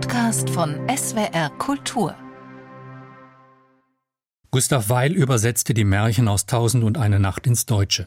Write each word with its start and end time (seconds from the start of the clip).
Podcast 0.00 0.48
von 0.50 0.76
SWR 0.88 1.50
Kultur. 1.58 2.14
Gustav 4.52 4.88
Weil 4.90 5.10
übersetzte 5.10 5.74
die 5.74 5.82
Märchen 5.82 6.28
aus 6.28 6.46
Tausend 6.46 6.84
und 6.84 6.96
eine 6.96 7.18
Nacht 7.18 7.48
ins 7.48 7.66
Deutsche. 7.66 8.06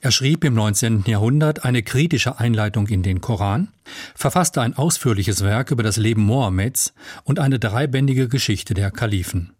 Er 0.00 0.10
schrieb 0.10 0.42
im 0.42 0.54
19. 0.54 1.04
Jahrhundert 1.06 1.64
eine 1.64 1.84
kritische 1.84 2.40
Einleitung 2.40 2.88
in 2.88 3.04
den 3.04 3.20
Koran, 3.20 3.68
verfasste 4.16 4.60
ein 4.60 4.76
ausführliches 4.76 5.44
Werk 5.44 5.70
über 5.70 5.84
das 5.84 5.98
Leben 5.98 6.22
Mohammeds 6.22 6.94
und 7.22 7.38
eine 7.38 7.60
dreibändige 7.60 8.26
Geschichte 8.26 8.74
der 8.74 8.90
Kalifen. 8.90 9.52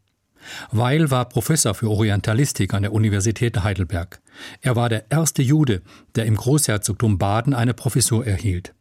Weil 0.72 1.12
war 1.12 1.28
Professor 1.28 1.74
für 1.74 1.88
Orientalistik 1.88 2.74
an 2.74 2.82
der 2.82 2.92
Universität 2.92 3.62
Heidelberg. 3.62 4.20
Er 4.60 4.74
war 4.74 4.88
der 4.88 5.08
erste 5.12 5.42
Jude, 5.42 5.82
der 6.16 6.26
im 6.26 6.34
Großherzogtum 6.34 7.18
Baden 7.18 7.54
eine 7.54 7.74
Professur 7.74 8.26
erhielt. 8.26 8.74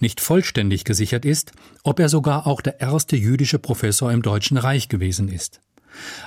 Nicht 0.00 0.20
vollständig 0.20 0.84
gesichert 0.84 1.24
ist, 1.24 1.52
ob 1.82 2.00
er 2.00 2.08
sogar 2.08 2.46
auch 2.46 2.60
der 2.60 2.80
erste 2.80 3.16
jüdische 3.16 3.58
Professor 3.58 4.12
im 4.12 4.22
Deutschen 4.22 4.56
Reich 4.56 4.88
gewesen 4.88 5.28
ist. 5.28 5.60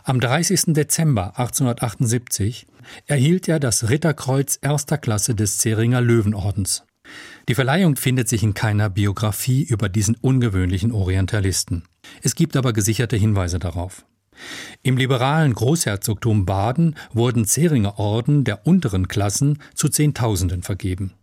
Am 0.04 0.20
30. 0.20 0.74
Dezember 0.74 1.38
1878 1.38 2.66
erhielt 3.06 3.48
er 3.48 3.60
das 3.60 3.90
Ritterkreuz 3.90 4.58
erster 4.62 4.98
Klasse 4.98 5.36
des 5.36 5.58
Zeringer 5.58 6.02
Löwenordens. 6.02 6.84
Die 7.48 7.56
Verleihung 7.56 7.96
findet 7.96 8.30
sich 8.30 8.44
in 8.44 8.54
keiner 8.54 8.90
Biografie 8.90 9.64
über 9.64 9.90
diesen 9.90 10.16
ungewöhnlichen 10.16 10.92
Orientalisten. 10.92 11.84
Es 12.22 12.36
gibt 12.36 12.56
aber 12.56 12.74
gesicherte 12.74 13.16
Hinweise 13.16 13.60
darauf. 13.60 14.06
Im 14.84 14.98
liberalen 14.98 15.54
Großherzogtum 15.54 16.46
Baden 16.46 16.96
wurden 17.12 17.46
Zeringer 17.46 18.00
Orden 18.00 18.44
der 18.44 18.66
unteren 18.66 19.08
Klassen 19.08 19.60
zu 19.74 19.90
Zehntausenden 19.90 20.64
vergeben. 20.64 21.14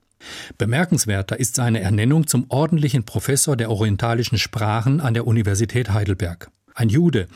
Bemerkenswerter 0.59 1.39
ist 1.39 1.57
seine 1.57 1.80
Ernennung 1.80 2.27
zum 2.27 2.47
ordentlichen 2.48 3.05
Professor 3.05 3.57
der 3.57 3.71
orientalischen 3.71 4.38
Sprachen 4.38 5.01
an 5.01 5.15
der 5.15 5.27
Universität 5.27 5.91
Heidelberg. 5.91 6.51
Ein 6.74 6.88
Jude, 6.88 7.29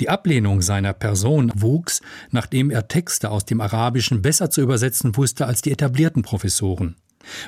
die 0.00 0.08
Ablehnung 0.08 0.62
seiner 0.62 0.92
Person 0.92 1.52
wuchs, 1.54 2.00
nachdem 2.30 2.70
er 2.70 2.88
Texte 2.88 3.30
aus 3.30 3.44
dem 3.44 3.60
Arabischen 3.60 4.22
besser 4.22 4.50
zu 4.50 4.60
übersetzen 4.60 5.16
wusste 5.16 5.46
als 5.46 5.62
die 5.62 5.72
etablierten 5.72 6.22
Professoren. 6.22 6.96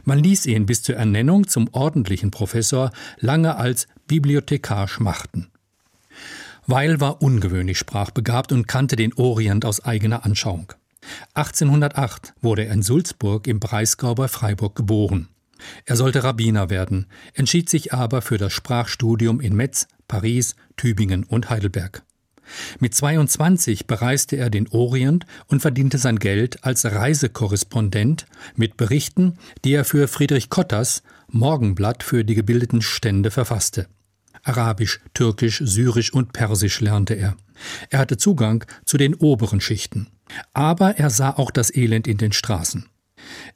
Man 0.05 0.19
ließ 0.19 0.47
ihn 0.47 0.67
bis 0.67 0.83
zur 0.83 0.97
Ernennung 0.97 1.49
zum 1.49 1.69
ordentlichen 1.73 2.31
Professor 2.31 2.91
lange 3.19 3.57
als 3.57 3.87
Bibliothekar 4.07 4.89
schmachten. 4.89 5.49
Weil 6.67 7.01
war 7.01 7.23
ungewöhnlich 7.23 7.79
sprachbegabt 7.79 8.53
und 8.53 8.67
kannte 8.67 8.97
den 8.97 9.13
Orient 9.15 9.65
aus 9.65 9.85
eigener 9.85 10.25
Anschauung. 10.25 10.73
1808 11.35 12.35
wurde 12.41 12.65
er 12.65 12.73
in 12.73 12.83
Sulzburg 12.83 13.47
im 13.47 13.61
Breisgau 13.61 14.15
bei 14.15 14.29
Freiburg 14.29 14.75
geboren. 14.75 15.29
Er 15.85 15.97
sollte 15.97 16.23
Rabbiner 16.23 16.71
werden, 16.71 17.07
entschied 17.35 17.71
sich 17.71 17.93
aber 17.93 18.23
für 18.23 18.39
das 18.39 18.53
Sprachstudium 18.53 19.41
in 19.41 19.55
Metz, 19.57 19.89
Paris, 20.09 20.55
Tübingen 20.77 21.25
und 21.25 21.51
Heidelberg. 21.51 22.03
Mit 22.79 22.95
22 22.95 23.87
bereiste 23.87 24.37
er 24.37 24.51
den 24.51 24.69
Orient 24.69 25.27
und 25.49 25.61
verdiente 25.61 25.99
sein 25.99 26.19
Geld 26.19 26.65
als 26.65 26.85
Reisekorrespondent 26.85 28.27
mit 28.55 28.77
Berichten, 28.77 29.39
die 29.65 29.73
er 29.73 29.85
für 29.85 30.07
Friedrich 30.07 30.49
Kotters 30.49 31.03
Morgenblatt 31.29 32.05
für 32.05 32.25
die 32.25 32.37
gebildeten 32.37 32.83
Stände 32.83 33.31
verfasste. 33.31 33.89
Arabisch, 34.45 35.01
Türkisch, 35.13 35.61
Syrisch 35.65 36.13
und 36.13 36.33
Persisch 36.33 36.81
lernte 36.81 37.15
er. 37.15 37.37
Er 37.91 37.99
hatte 37.99 38.17
Zugang 38.17 38.65
zu 38.85 38.97
den 38.97 39.15
oberen 39.15 39.61
Schichten. 39.61 40.07
Aber 40.53 40.99
er 40.99 41.11
sah 41.11 41.31
auch 41.31 41.51
das 41.51 41.75
Elend 41.75 42.07
in 42.07 42.19
den 42.19 42.33
Straßen. 42.33 42.89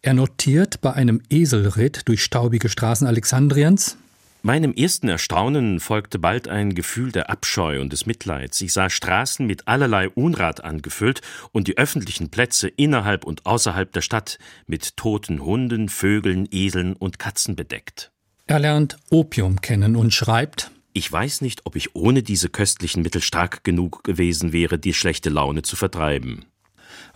Er 0.02 0.14
notiert 0.14 0.80
bei 0.80 0.92
einem 0.92 1.22
Eselritt 1.30 2.08
durch 2.08 2.22
staubige 2.22 2.68
Straßen 2.68 3.06
Alexandriens 3.06 3.96
Meinem 4.42 4.72
ersten 4.72 5.08
Erstaunen 5.08 5.80
folgte 5.80 6.18
bald 6.18 6.48
ein 6.48 6.74
Gefühl 6.74 7.12
der 7.12 7.28
Abscheu 7.28 7.78
und 7.78 7.92
des 7.92 8.06
Mitleids. 8.06 8.58
Ich 8.62 8.72
sah 8.72 8.88
Straßen 8.88 9.46
mit 9.46 9.68
allerlei 9.68 10.08
Unrat 10.08 10.64
angefüllt 10.64 11.20
und 11.52 11.68
die 11.68 11.76
öffentlichen 11.76 12.30
Plätze 12.30 12.68
innerhalb 12.68 13.24
und 13.24 13.44
außerhalb 13.44 13.92
der 13.92 14.00
Stadt 14.00 14.38
mit 14.66 14.96
toten 14.96 15.44
Hunden, 15.44 15.90
Vögeln, 15.90 16.48
Eseln 16.50 16.94
und 16.94 17.18
Katzen 17.18 17.54
bedeckt. 17.54 18.12
Er 18.46 18.60
lernt 18.60 18.96
Opium 19.10 19.60
kennen 19.60 19.94
und 19.94 20.14
schreibt 20.14 20.70
Ich 20.94 21.12
weiß 21.12 21.42
nicht, 21.42 21.66
ob 21.66 21.76
ich 21.76 21.94
ohne 21.94 22.22
diese 22.22 22.48
köstlichen 22.48 23.02
Mittel 23.02 23.20
stark 23.20 23.62
genug 23.62 24.04
gewesen 24.04 24.54
wäre, 24.54 24.78
die 24.78 24.94
schlechte 24.94 25.28
Laune 25.28 25.60
zu 25.60 25.76
vertreiben. 25.76 26.46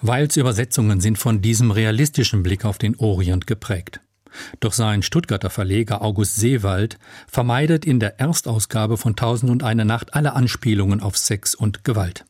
Weils 0.00 0.36
Übersetzungen 0.36 1.00
sind 1.00 1.18
von 1.18 1.40
diesem 1.42 1.70
realistischen 1.70 2.42
Blick 2.42 2.64
auf 2.64 2.78
den 2.78 2.96
Orient 2.98 3.46
geprägt. 3.46 4.00
Doch 4.60 4.72
sein 4.72 5.02
Stuttgarter 5.02 5.50
Verleger 5.50 6.02
August 6.02 6.36
Seewald 6.36 6.98
vermeidet 7.28 7.84
in 7.84 8.00
der 8.00 8.18
Erstausgabe 8.18 8.96
von 8.96 9.16
Tausend 9.16 9.50
und 9.50 9.62
eine 9.62 9.84
Nacht 9.84 10.14
alle 10.14 10.34
Anspielungen 10.34 11.00
auf 11.00 11.16
Sex 11.16 11.54
und 11.54 11.84
Gewalt. 11.84 12.24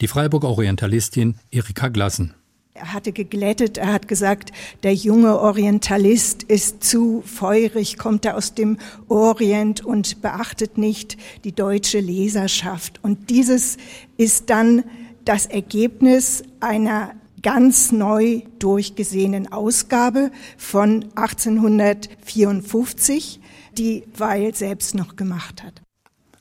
Die 0.00 0.08
Freiburger 0.08 0.48
Orientalistin 0.48 1.36
Erika 1.50 1.88
Glassen. 1.88 2.34
Er 2.74 2.94
hatte 2.94 3.12
geglättet, 3.12 3.76
er 3.76 3.92
hat 3.92 4.08
gesagt, 4.08 4.50
der 4.82 4.94
junge 4.94 5.38
Orientalist 5.38 6.42
ist 6.42 6.82
zu 6.82 7.22
feurig, 7.26 7.98
kommt 7.98 8.24
er 8.24 8.34
aus 8.36 8.54
dem 8.54 8.78
Orient 9.08 9.84
und 9.84 10.22
beachtet 10.22 10.78
nicht 10.78 11.18
die 11.44 11.52
deutsche 11.52 12.00
Leserschaft. 12.00 12.98
Und 13.02 13.28
dieses 13.28 13.76
ist 14.16 14.48
dann 14.48 14.84
das 15.24 15.46
Ergebnis 15.46 16.42
einer 16.60 17.14
ganz 17.42 17.90
neu 17.92 18.42
durchgesehenen 18.58 19.52
Ausgabe 19.52 20.30
von 20.56 21.04
1854, 21.16 23.40
die 23.76 24.04
Weil 24.16 24.54
selbst 24.54 24.94
noch 24.94 25.16
gemacht 25.16 25.62
hat. 25.62 25.82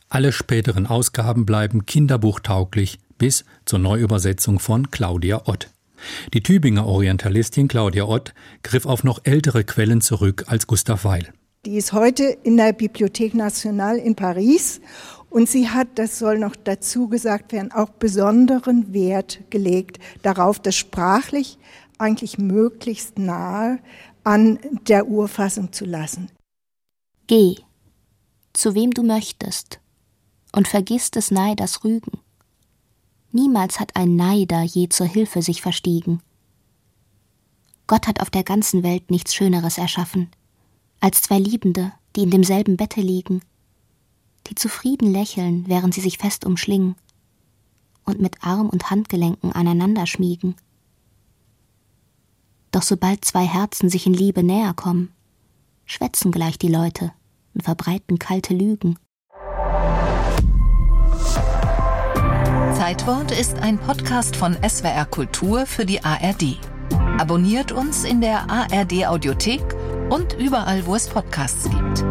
Alle 0.10 0.32
späteren 0.32 0.88
Ausgaben 0.88 1.46
bleiben 1.46 1.86
kinderbuchtauglich 1.86 3.00
bis 3.18 3.44
zur 3.66 3.80
Neuübersetzung 3.80 4.60
von 4.60 4.92
Claudia 4.92 5.42
Ott. 5.46 5.70
Die 6.34 6.42
Tübinger 6.42 6.86
Orientalistin 6.86 7.68
Claudia 7.68 8.06
Ott 8.06 8.34
griff 8.64 8.86
auf 8.86 9.04
noch 9.04 9.20
ältere 9.24 9.64
Quellen 9.64 10.02
zurück 10.02 10.46
als 10.48 10.68
Gustav 10.68 11.06
Weil. 11.06 11.34
Die 11.66 11.78
ist 11.78 11.94
heute 11.94 12.24
in 12.44 12.58
der 12.58 12.76
Bibliothèque 12.76 13.38
Nationale 13.38 14.00
in 14.00 14.16
Paris 14.16 14.82
und 15.32 15.50
sie 15.50 15.70
hat, 15.70 15.88
das 15.96 16.20
soll 16.20 16.38
noch 16.38 16.56
dazu 16.56 17.08
gesagt 17.08 17.54
werden, 17.54 17.72
auch 17.72 17.90
besonderen 17.90 18.94
Wert 18.94 19.40
gelegt 19.50 19.98
darauf, 20.22 20.60
das 20.60 20.76
sprachlich 20.76 21.58
eigentlich 21.98 22.38
möglichst 22.38 23.18
nahe 23.18 23.80
an 24.24 24.60
der 24.88 25.08
Urfassung 25.08 25.72
zu 25.72 25.86
lassen. 25.86 26.30
Geh, 27.28 27.56
zu 28.54 28.76
wem 28.76 28.92
du 28.92 29.04
möchtest, 29.04 29.80
und 30.54 30.68
vergiss 30.68 31.12
des 31.12 31.32
Neiders 31.32 31.86
Rügen. 31.86 32.20
Niemals 33.32 33.80
hat 33.80 33.96
ein 33.96 34.18
Neider 34.18 34.64
je 34.64 34.90
zur 34.90 35.08
Hilfe 35.08 35.42
sich 35.42 35.62
verstiegen. 35.62 36.22
Gott 37.88 38.06
hat 38.06 38.20
auf 38.20 38.30
der 38.30 38.44
ganzen 38.44 38.84
Welt 38.84 39.10
nichts 39.10 39.34
Schöneres 39.34 39.78
erschaffen, 39.78 40.30
als 41.00 41.22
zwei 41.22 41.40
Liebende, 41.40 41.94
die 42.18 42.24
in 42.24 42.32
demselben 42.32 42.76
Bette 42.76 43.00
liegen 43.00 43.42
die 44.52 44.56
zufrieden 44.56 45.10
lächeln, 45.10 45.64
während 45.68 45.94
sie 45.94 46.02
sich 46.02 46.18
fest 46.18 46.46
umschlingen 46.46 46.96
und 48.04 48.20
mit 48.20 48.44
Arm 48.44 48.70
und 48.70 48.90
Handgelenken 48.92 49.54
aneinander 49.54 50.06
schmiegen. 50.06 50.56
Doch 52.72 52.82
sobald 52.82 53.24
zwei 53.24 53.46
Herzen 53.46 53.90
sich 53.90 54.06
in 54.06 54.14
Liebe 54.14 54.44
näher 54.44 54.74
kommen, 54.74 55.14
schwätzen 55.86 56.34
gleich 56.34 56.60
die 56.60 56.68
Leute 56.68 57.14
und 57.54 57.64
verbreiten 57.64 58.20
kalte 58.20 58.54
Lügen. 58.54 58.98
Zeitwort 62.76 63.32
ist 63.32 63.58
ein 63.60 63.78
Podcast 63.78 64.36
von 64.36 64.58
SWR 64.68 65.06
Kultur 65.06 65.66
für 65.66 65.86
die 65.86 66.04
ARD. 66.04 66.60
Abonniert 67.18 67.72
uns 67.72 68.04
in 68.04 68.20
der 68.20 68.50
ARD 68.50 69.06
Audiothek 69.08 69.64
und 70.10 70.34
überall, 70.34 70.86
wo 70.86 70.96
es 70.96 71.08
Podcasts 71.08 71.70
gibt. 71.70 72.11